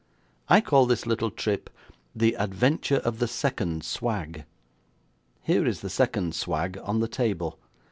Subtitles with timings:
[0.49, 1.69] I call this little trip
[2.15, 4.45] 'The Adventure of the Second Swag'.
[5.43, 7.59] Here is the second swag on the table.